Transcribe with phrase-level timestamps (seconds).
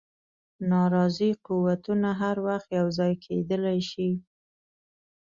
[0.69, 4.09] ناراضي قوتونه هر وخت یو ځای کېدلای شي.